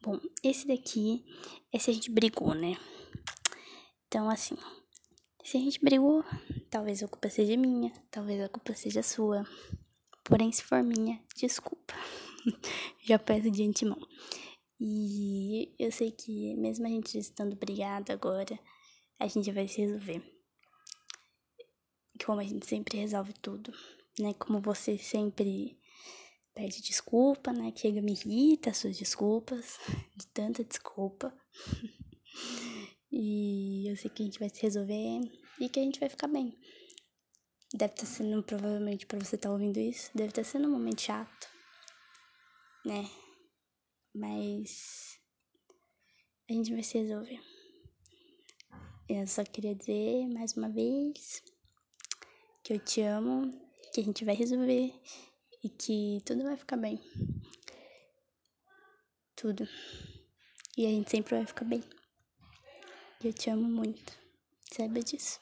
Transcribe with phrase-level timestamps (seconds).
[0.00, 1.24] Bom, esse daqui
[1.72, 2.76] é se a gente brigou, né?
[4.06, 4.56] Então, assim,
[5.42, 6.24] se a gente brigou,
[6.70, 9.46] talvez a culpa seja minha, talvez a culpa seja sua.
[10.24, 11.94] Porém, se for minha, desculpa.
[13.02, 14.00] Já peço de antemão.
[14.80, 18.58] E eu sei que mesmo a gente estando brigada agora,
[19.18, 20.22] a gente vai se resolver.
[22.24, 23.72] Como a gente sempre resolve tudo,
[24.18, 24.34] né?
[24.34, 25.78] Como você sempre
[26.54, 27.72] pede desculpa, né?
[27.72, 29.78] Que chega me irrita as suas desculpas,
[30.16, 31.36] de tanta desculpa.
[33.10, 35.20] e eu sei que a gente vai se resolver
[35.60, 36.56] e que a gente vai ficar bem.
[37.72, 41.00] Deve estar sendo, provavelmente, para você estar tá ouvindo isso, deve estar sendo um momento
[41.00, 41.48] chato,
[42.84, 43.10] né?
[44.14, 45.18] Mas
[46.48, 47.40] a gente vai se resolver.
[49.08, 51.42] Eu só queria dizer mais uma vez
[52.62, 53.52] que eu te amo,
[53.92, 54.94] que a gente vai resolver
[55.64, 57.00] e que tudo vai ficar bem.
[59.34, 59.66] Tudo.
[60.76, 61.82] E a gente sempre vai ficar bem.
[63.24, 64.12] Eu te amo muito.
[64.70, 65.40] Saiba disso.